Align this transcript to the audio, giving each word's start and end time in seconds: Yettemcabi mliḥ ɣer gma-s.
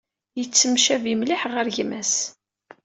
Yettemcabi 0.37 1.13
mliḥ 1.19 1.41
ɣer 1.53 1.67
gma-s. 1.75 2.15